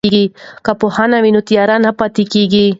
[0.65, 2.65] که پوهنه وي نو تیاره نه پاتیږي.